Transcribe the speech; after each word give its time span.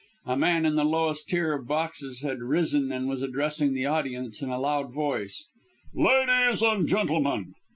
A 0.25 0.35
man 0.35 0.65
in 0.65 0.75
the 0.75 0.83
lowest 0.83 1.29
tier 1.29 1.53
of 1.53 1.67
boxes 1.67 2.23
had 2.23 2.39
risen 2.41 2.91
and 2.91 3.07
was 3.07 3.21
addressing 3.21 3.75
the 3.75 3.85
audience 3.85 4.41
in 4.41 4.49
a 4.49 4.57
loud 4.57 4.91
voice: 4.91 5.45
"Ladies 5.93 6.63
and 6.63 6.87
gentlemen!" 6.87 7.53